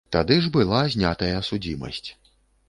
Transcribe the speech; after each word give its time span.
Тады 0.15 0.37
ж 0.45 0.47
была 0.55 0.79
знятая 0.95 1.35
судзімасць. 1.49 2.03